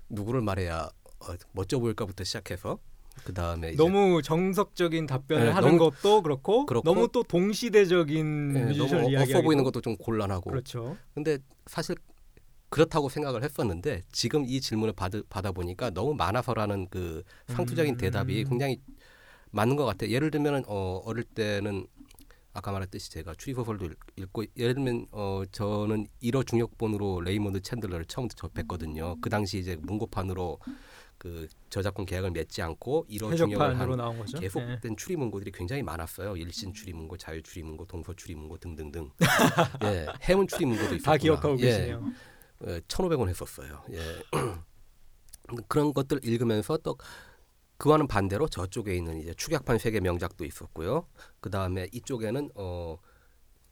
[0.10, 0.90] 누구를 말해야
[1.22, 2.80] 어, 멋져 보일까부터 시작해서
[3.24, 8.64] 그 다음에 너무 정석적인 답변을 네, 하는 너무- 것도 그렇고, 그렇고, 너무 또 동시대적인 예,
[8.66, 10.96] 뮤지션 너무 어- 이야기 없어 보이는 것도 좀 곤란하고 그렇죠.
[11.14, 11.96] 근데 사실
[12.70, 17.98] 그렇다고 생각을 했었는데 지금 이 질문을 받, 받아 보니까 너무 많아서라는 그 상투적인 음.
[17.98, 18.80] 대답이 굉장히
[19.52, 20.12] 맞는 것 같아요.
[20.12, 21.88] 예를 들면은 어, 어릴 때는
[22.54, 28.28] 아까 말했듯이 제가 추리소설도 읽- 읽고 예를 들면 어, 저는 일어 중역본으로 레이몬드 챈들러를 처음
[28.30, 29.18] 접했거든요.
[29.22, 30.60] 그 당시 이제 문고판으로
[31.18, 34.38] 그 저작권 계약을 맺지 않고 일어 중역을 한 거죠.
[34.38, 34.42] 네.
[34.42, 36.38] 계속된 추리문고들이 굉장히 많았어요.
[36.38, 39.12] 일신 추리문고, 자유 추리문고, 동서 추리문고 등등등.
[39.84, 41.12] 예, 해문 추리문고도 있었구나.
[41.14, 42.04] 다 기억하고 예, 계시네요.
[42.68, 43.84] 예, 1,500원 했었어요.
[43.92, 44.00] 예.
[45.68, 46.98] 그런 것들 읽으면서 또
[47.80, 51.08] 그와는 반대로 저쪽에 있는 이제 축약판 세계 명작도 있었고요.
[51.42, 52.98] 그 다음에 이쪽에는 어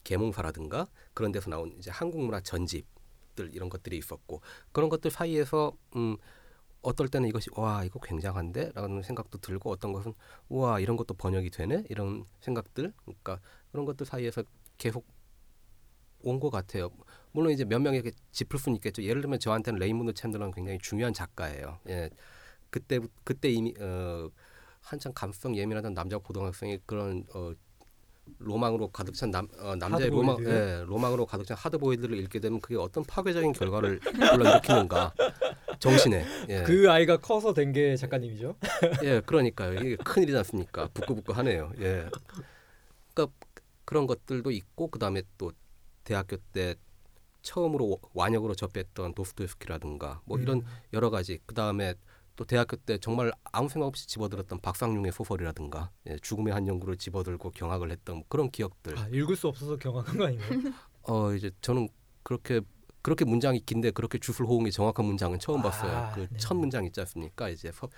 [0.06, 4.42] 계몽사라든가 그런 데서 나온 이제 한국 문화 전집들 이런 것들이 있었고
[4.74, 6.18] 그런 것들 사이에서 음
[6.82, 10.14] 어떨 때는 이것이 와 이거 굉장한데라는 생각도 들고 어떤 것은
[10.50, 13.42] 와 이런 것도 번역이 되네 이런 생각들 그러니까
[13.72, 14.44] 그런 것들 사이에서
[14.78, 15.06] 계속
[16.22, 16.90] 온 것 같아요.
[17.32, 19.04] 물론 이제 몇 명에게 짚을 수는 있겠죠.
[19.04, 21.80] 예를 들면 저한테는 레이몬드 챈들러는 굉장히 중요한 작가예요.
[21.90, 22.10] 예,
[22.70, 24.30] 그때 그때 이미 어,
[24.82, 27.52] 한창 감성 예민하던 남자 고등학생이 그런 어,
[28.40, 30.44] 로망으로 가득 찬 남, 어, 남자의 로망.
[30.46, 35.14] 예, 로망으로 가득 찬 하드보일드를 읽게 되면 그게 어떤 파괴적인 결과를 불러일으키는가
[35.80, 36.64] 정신에 예.
[36.64, 38.56] 그 아이가 커서 된 게 작가님이죠.
[39.04, 39.74] 예, 그러니까요.
[39.80, 40.88] 이게 큰일이지 않습니까?
[40.94, 41.72] 부끄부끄하네요.
[41.80, 42.10] 예.
[43.14, 43.36] 그러니까
[43.86, 45.52] 그런 것들도 있고 그다음에 또
[46.04, 46.76] 대학교 때
[47.42, 50.66] 처음으로 완역으로 접했던 도스토옙스키라든가 뭐 이런 음.
[50.94, 51.94] 여러 가지 그다음에
[52.38, 57.50] 또 대학교 때 정말 아무 생각 없이 집어들었던 박상용의 소설이라든가 예, 죽음의 한 연구를 집어들고
[57.52, 58.98] 경악을 했던 그런 기억들.
[58.98, 60.50] 아, 읽을 수 없어서 경악한 거 아닌가요?
[61.04, 61.90] 어 이제 저는
[62.24, 62.62] 그렇게
[63.02, 66.12] 그렇게 문장이 긴데 그렇게 주술 호응이 정확한 문장은 처음 아, 봤어요.
[66.14, 66.38] 그 네.
[66.38, 67.50] 첫 문장 있지 않습니까?
[67.50, 67.90] 이제 서-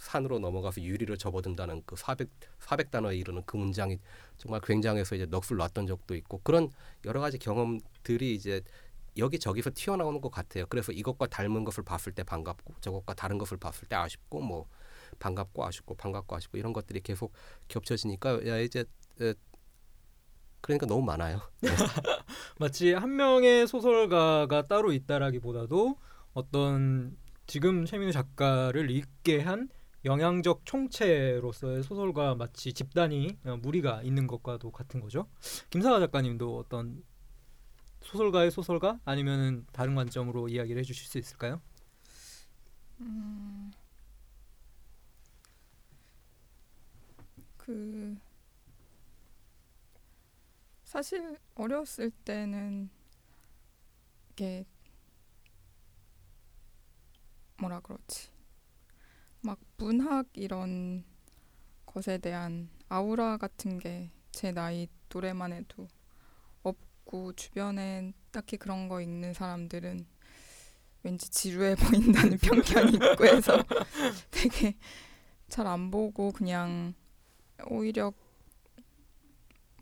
[0.00, 2.28] 산으로 넘어가서 유리를 접어든다는 그 400
[2.60, 3.98] 400단어에 이르는 그 문장이
[4.36, 6.68] 정말 굉장해서 이제 넋을 놨던 적도 있고 그런
[7.06, 8.60] 여러 가지 경험들이 이제
[9.18, 10.66] 여기 저기서 튀어나오는 것 같아요.
[10.68, 14.66] 그래서 이것과 닮은 것을 봤을 때 반갑고 저것과 다른 것을 봤을 때 아쉽고 뭐
[15.18, 17.32] 반갑고 아쉽고 반갑고 아쉽고 이런 것들이 계속
[17.68, 18.84] 겹쳐지니까 야 이제
[19.20, 19.34] 에,
[20.60, 21.40] 그러니까 너무 많아요.
[22.58, 25.96] 마치 한 명의 소설가가 따로 있다라기보다도
[26.34, 29.68] 어떤 지금 최민우 작가를 읽게 한
[30.04, 35.26] 영향적 총체로서의 소설가 마치 집단이 어, 무리가 있는 것과도 같은 거죠.
[35.70, 37.02] 김사가 작가님도 어떤
[38.06, 38.98] 소설가의 소설가?
[39.04, 41.60] 아니면은 다른 관점으로 이야기를 해주실 수 있을까요?
[43.00, 43.70] 음,
[47.56, 48.16] 그
[50.84, 52.88] 사실 어렸을 때는
[54.32, 54.64] 이게
[57.58, 58.30] 뭐라 그러지?
[59.40, 61.04] 막 문학 이런
[61.86, 65.88] 것에 대한 아우라 같은 게 제 나이 또래만 해도
[67.06, 70.06] 없고 주변에 딱히 그런 거 읽는 사람들은
[71.02, 73.64] 왠지 지루해 보인다는 편견이 있고 해서
[74.30, 74.76] 되게
[75.48, 76.94] 잘 안 보고 그냥
[77.70, 78.12] 오히려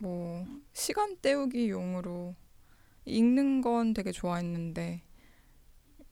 [0.01, 2.35] 뭐 시간 때우기 용으로
[3.07, 5.03] 읽는 건 되게 좋아했는데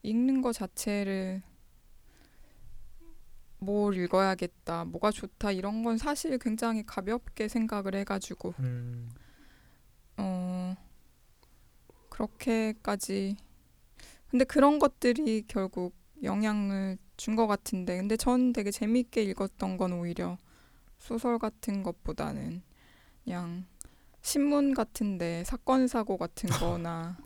[0.01, 1.41] 읽는 거 자체를
[3.59, 9.09] 뭘 읽어야겠다, 뭐가 좋다 이런 건 사실 굉장히 가볍게 생각을 해가지고 음,
[10.17, 10.75] 어
[12.13, 13.35] 그렇게까지.
[14.29, 17.97] 근데 그런 것들이 결국 영향을 준 것 같은데.
[17.97, 20.37] 근데 전 되게 재밌게 읽었던 건 오히려
[20.99, 22.61] 소설 같은 것보다는
[23.23, 23.65] 그냥
[24.21, 26.49] 신문 같은데 사건 사고 같은
[26.79, 27.17] 거나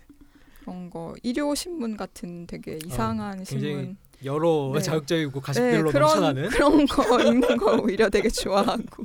[0.62, 1.16] 그런 거.
[1.24, 3.98] 일요 신문 같은 되게 이상한 굉장히 신문.
[4.24, 4.82] 여러 네.
[4.82, 6.50] 자극적이고 가십별로 그런 넘쳐나는?
[6.50, 9.04] 그런 거 읽는 거 오히려 되게 좋아하고.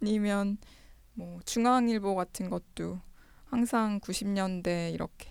[0.00, 0.56] 아니면
[1.14, 3.00] 뭐 중앙일보 같은 것도
[3.54, 5.30] 항상 90년대 이렇게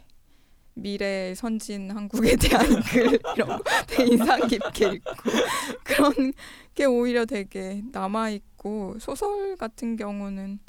[0.76, 5.12] 미래 선진 한국에 대한 글 이런 거 되게 인상 깊게 읽고
[5.84, 6.34] 그런
[6.74, 10.60] 게 오히려 되게 남아 있고 소설 같은 경우는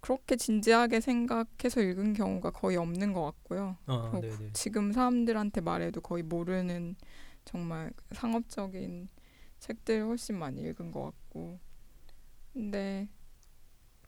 [0.00, 3.76] 그렇게 진지하게 생각해서 읽은 경우가 거의 없는 것 같고요.
[3.86, 4.52] 어, 그렇고 네네.
[4.54, 6.96] 지금 사람들한테 말해도 거의 모르는
[7.44, 9.08] 정말 상업적인
[9.58, 11.58] 책들 훨씬 많이 읽은 것 같고
[12.54, 13.06] 근데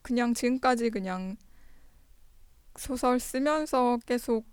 [0.00, 1.36] 그냥 지금까지 그냥
[2.80, 4.46] 소설 쓰면서 계속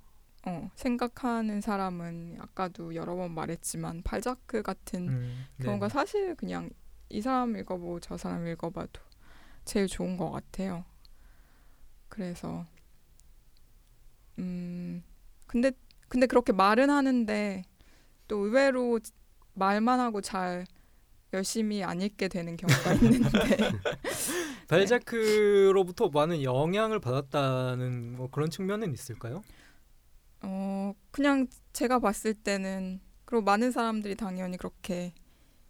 [0.46, 5.94] 어, 생각하는 사람은 아까도 여러 번 말했지만 발자크 같은 음, 경우가 네.
[5.94, 6.70] 사실 그냥
[7.08, 9.00] 이 사람 읽어보고 저 사람 읽어봐도
[9.64, 10.84] 제일 좋은 것 같아요.
[12.10, 12.66] 그래서
[14.40, 15.02] 음
[15.46, 15.72] 근데
[16.10, 17.64] 근데 그렇게 말은 하는데
[18.28, 19.00] 또 의외로
[19.54, 20.66] 말만 하고 잘
[21.32, 23.58] 열심히 안 읽게 되는 경우가 있는데
[24.68, 29.44] 발자크로부터 많은 영향을 받았다는 뭐 그런 측면은 있을까요?
[30.42, 35.14] 어 그냥 제가 봤을 때는 그리고 많은 사람들이 당연히 그렇게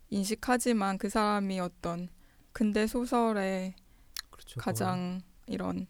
[0.09, 2.09] 인식하지만 그 사람이 어떤
[2.53, 3.75] 근대 소설의
[4.29, 4.59] 그렇죠.
[4.59, 5.87] 가장 이런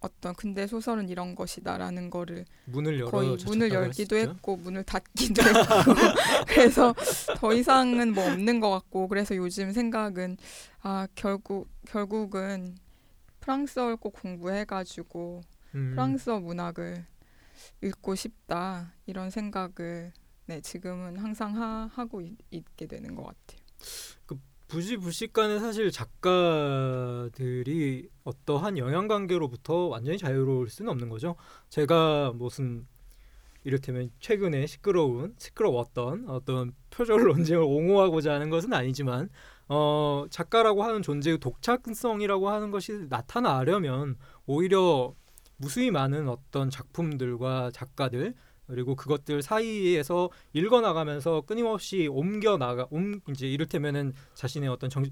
[0.00, 4.34] 어떤 근대 소설은 이런 것이다라는 거를 문을 열어 거의 문을 열기도 했었죠.
[4.34, 5.60] 했고 문을 닫기도 했고
[6.48, 6.94] 그래서
[7.36, 10.38] 더 이상은 뭐 없는 것 같고 그래서 요즘 생각은
[10.82, 12.76] 아 결국 결국은
[13.40, 15.42] 프랑스어를 꼭 공부해가지고
[15.74, 17.04] 음, 프랑스어 문학을
[17.82, 20.12] 읽고 싶다 이런 생각을
[20.46, 23.60] 네 지금은 항상 하, 하고 있, 있게 되는 것 같아요.
[24.70, 27.28] 부지불식간에 사실 작가들이
[28.22, 31.34] 어떠한 영향 관계로부터 완전히 자유로울 수는 없는 거죠.
[31.68, 32.86] 제가 무슨
[33.64, 39.28] 이를테면 최근에 시끄러운 시끄러웠던 어떤 표절 논쟁을 옹호하고자 하는 것은 아니지만
[39.68, 45.14] 어, 작가라고 하는 존재의 독창성이라고 하는 것이 나타나려면 오히려
[45.56, 48.34] 무수히 많은 어떤 작품들과 작가들
[48.70, 55.04] 그리고 그것들 사이에서 읽어 나가면서 끊임없이 옮겨 나가 옮 이제 이를테면은 자신의 어떤 정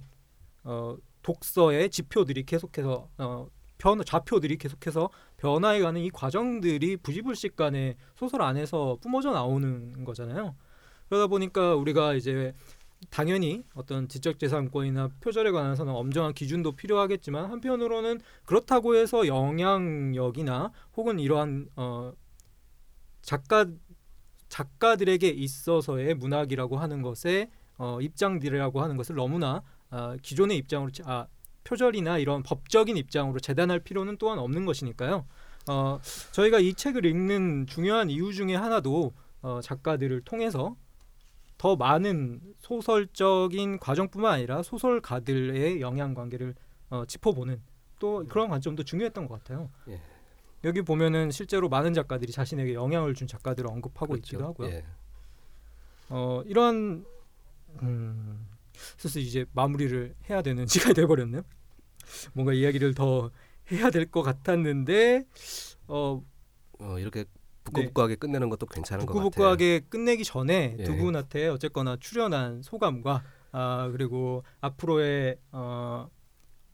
[0.64, 9.32] 어, 독서의 지표들이 계속해서 어, 변 좌표들이 계속해서 변화해가는 이 과정들이 부지불식간에 소설 안에서 뿜어져
[9.32, 10.54] 나오는 거잖아요.
[11.08, 12.52] 그러다 보니까 우리가 이제
[13.10, 22.12] 당연히 어떤 지적재산권이나 표절에 관해서는 엄정한 기준도 필요하겠지만 한편으로는 그렇다고 해서 영향력이나 혹은 이러한 어,
[23.28, 23.66] 작가
[24.48, 31.26] 작가들에게 있어서의 문학이라고 하는 것의 어, 입장들이라고 하는 것을 너무나 아, 기존의 입장으로 치- 아,
[31.64, 35.26] 표절이나 이런 법적인 입장으로 재단할 필요는 또한 없는 것이니까요.
[35.68, 36.00] 어,
[36.32, 39.12] 저희가 이 책을 읽는 중요한 이유 중에 하나도
[39.42, 40.74] 어, 작가들을 통해서
[41.58, 46.54] 더 많은 소설적인 과정뿐만 아니라 소설가들의 영향 관계를
[46.88, 47.60] 어, 짚어보는
[47.98, 49.68] 또 그런 관점도 중요했던 것 같아요.
[50.64, 54.36] 여기 보면은 실제로 많은 작가들이 자신에게 영향을 준 작가들을 언급하고 그렇죠.
[54.36, 54.68] 있기도 하고요.
[54.70, 54.84] 예.
[56.10, 57.04] 어 이런
[57.82, 58.46] 음
[58.96, 61.42] 슬슬 이제 마무리를 해야 되는 시간이 돼버렸네요.
[62.32, 63.30] 뭔가 이야기를 더
[63.70, 65.26] 해야 될 것 같았는데
[65.88, 66.22] 어
[66.80, 67.24] 어, 이렇게
[67.64, 69.24] 부끄부끄하게 끝내는 것도 괜찮은 것 같아요.
[69.24, 70.84] 부끄부끄하게 끝내기 전에 예.
[70.84, 76.08] 두 분한테 어쨌거나 출연한 소감과 아 그리고 앞으로의 어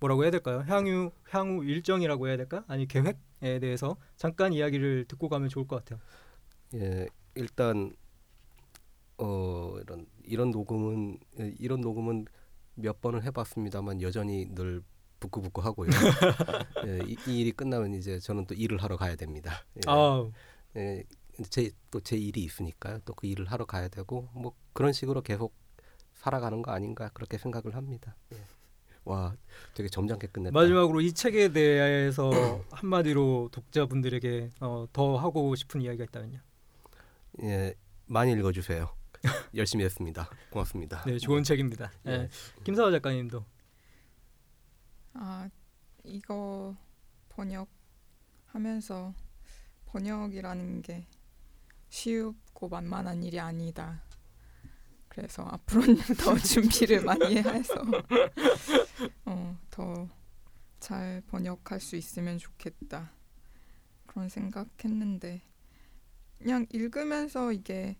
[0.01, 0.65] 뭐라고 해야 될까요?
[0.69, 2.65] 향후 향후 일정이라고 해야 될까?
[2.69, 6.01] 아니 계획 에 대해서 잠깐 이야기를 듣고 가면 좋을 것 같아요.
[6.75, 7.95] 예, 일단
[9.19, 12.27] 어 이런 이런 녹음은 예, 이런 녹음은
[12.75, 14.83] 몇 번을 해봤습니다만 여전히 늘
[15.21, 15.91] 부끄부끄 하고요.
[16.87, 19.65] 예, 이, 이 일이 끝나면 이제 저는 또 일을 하러 가야 됩니다.
[19.77, 20.31] 예, 아
[20.77, 21.05] 예,
[21.51, 23.01] 제또 제 일이 있으니까요.
[23.05, 25.55] 또 그 일을 하러 가야 되고 뭐 그런 식으로 계속
[26.15, 28.17] 살아가는 거 아닌가 그렇게 생각을 합니다.
[28.33, 28.37] 예.
[29.05, 29.37] 와,
[29.75, 30.59] 되게 점잖게 끝냈다.
[30.59, 32.31] 마지막으로 이 책에 대해서
[32.73, 36.39] 한마디로 독자분들에게 어, 더 하고 싶은 이야기가 있다면요.
[37.43, 37.75] 예,
[38.07, 38.89] 많이 읽어주세요.
[39.55, 40.29] 열심히 했습니다.
[40.51, 41.03] 고맙습니다.
[41.05, 41.91] 네, 좋은 책입니다.
[42.07, 42.11] 예.
[42.11, 42.29] 예.
[42.65, 43.45] 김사화 작가님도
[45.15, 45.49] 아
[46.05, 46.77] 이거
[47.31, 49.15] 번역하면서
[49.87, 51.07] 번역이라는 게
[51.89, 54.03] 쉽고 만만한 일이 아니다.
[55.15, 57.75] 그래서 앞으로는 더 준비를 많이 해서
[59.27, 60.09] 어, 더
[60.85, 63.11] 잘 번역할 수 있으면 좋겠다.
[64.07, 65.41] 그런 생각했는데
[66.37, 67.97] 그냥 읽으면서 이게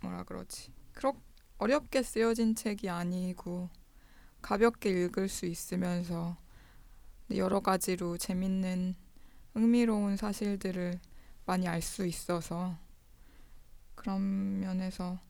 [0.00, 0.72] 뭐라 그러지?
[0.92, 1.20] 그렇게
[1.58, 3.70] 어렵게 쓰여진 책이 아니고
[4.42, 6.36] 가볍게 읽을 수 있으면서
[7.36, 8.96] 여러 가지로 재밌는
[9.52, 10.98] 흥미로운 사실들을
[11.46, 12.76] 많이 알 수 있어서
[13.94, 15.20] 그런 면에서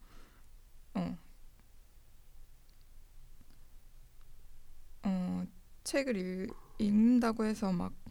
[0.94, 1.18] 어,
[5.02, 5.44] 어
[5.84, 8.04] 책을 읽, 읽는다고 해서 막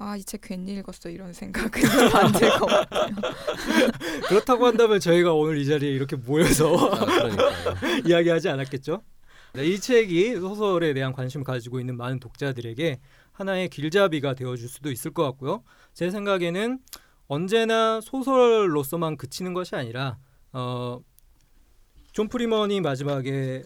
[0.00, 1.82] 아 이 책 괜히 읽었어 이런 생각은
[2.14, 3.10] 안들것 같아요.
[4.28, 7.06] 그렇다고 한다면 저희가 오늘 이 자리에 이렇게 모여서 아.
[8.06, 9.02] 이야기하지 않았겠죠?
[9.54, 13.00] 네, 이 책이 소설에 대한 관심을 가지고 있는 많은 독자들에게
[13.32, 15.64] 하나의 길잡이가 되어줄 수도 있을 것 같고요.
[15.94, 16.78] 제 생각에는
[17.26, 20.18] 언제나 소설로서만 그치는 것이 아니라
[20.52, 21.00] 어,
[22.18, 23.62] 존 프리먼이 마지막에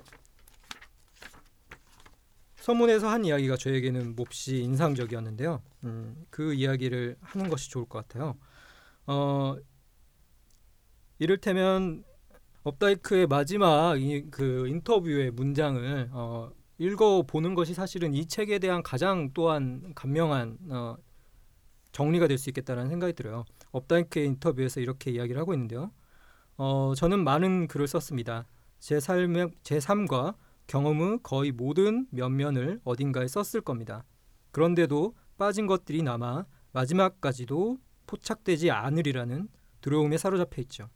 [2.57, 5.63] 서문에서 한 이야기가 저에게는 몹시 인상적이었는데요.
[5.85, 8.37] 음, 그 이야기를 하는 것이 좋을 것 같아요.
[9.07, 9.57] 어,
[11.19, 12.05] 이를테면
[12.63, 19.31] 업다이크의 마지막 이, 그 인터뷰의 문장을 어, 읽어 보는 것이 사실은 이 책에 대한 가장
[19.33, 20.97] 또한 간명한 어,
[21.93, 23.47] 정리가 될 수 있겠다는 생각이 들어요.
[23.71, 25.91] 업다이크의 인터뷰에서 이렇게 이야기를 하고 있는데요.
[26.65, 28.47] 어, 저는 많은 글을 썼습니다.
[28.79, 30.37] 제 삶의 제 삶과
[30.69, 34.05] 경험의 거의 모든 면면을 어딘가에 썼을 겁니다.
[34.53, 39.49] 그런데도 빠진 것들이 남아 마지막까지도 포착되지 않으리라는
[39.81, 40.89] 두려움에 사로잡혀 있죠.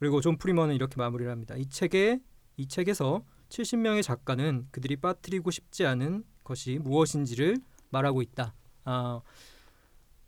[0.00, 1.54] 그리고 존 프리먼은 이렇게 마무리를 합니다.
[1.54, 2.18] 이 책에
[2.56, 7.58] 이 책에서 70명의 작가는 그들이 빠뜨리고 싶지 않은 것이 무엇인지를
[7.90, 8.54] 말하고 있다.
[8.86, 9.20] 아,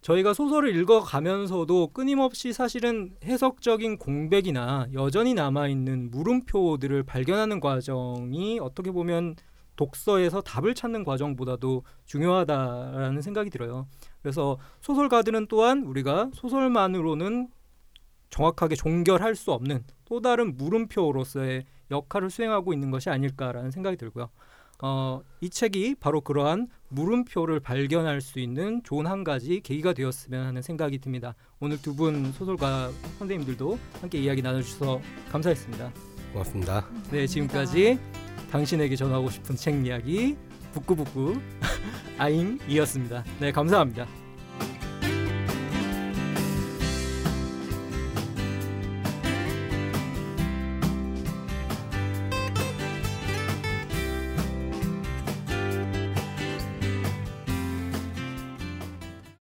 [0.07, 9.35] 저희가 소설을 읽어가면서도 끊임없이 사실은 해석적인 공백이나 여전히 남아있는 물음표들을 발견하는 과정이 어떻게 보면
[9.75, 13.89] 독서에서 답을 찾는 과정보다도 중요하다라는 생각이 들어요.
[14.23, 17.49] 그래서 소설가들은 또한 우리가 소설만으로는
[18.31, 24.31] 정확하게 종결할 수 없는 또 다른 물음표로서의 역할을 수행하고 있는 것이 아닐까라는 생각이 들고요.
[24.83, 30.63] 어, 이 책이 바로 그러한 물음표를 발견할 수 있는 좋은 한 가지 계기가 되었으면 하는
[30.63, 31.35] 생각이 듭니다.
[31.61, 35.01] 오늘 두 분 소설가 선생님들도 함께 이야기 나눠주셔서
[35.33, 35.93] 감사했습니다.
[36.33, 36.87] 고맙습니다.
[37.11, 37.99] 네, 지금까지
[38.51, 40.37] 당신에게 전하고 싶은 책 이야기
[40.73, 41.41] 북구북구
[42.19, 43.25] 아잉이었습니다.
[43.41, 44.07] 네, 감사합니다.